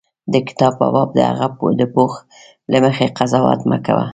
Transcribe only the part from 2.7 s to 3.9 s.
له مخې قضاوت مه